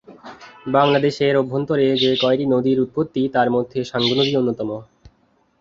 [0.67, 4.69] বাংলাদেশের অভ্যন্তরে যে কয়টি নদীর উৎপত্তি তার মধ্যে সাঙ্গু নদী অন্যতম।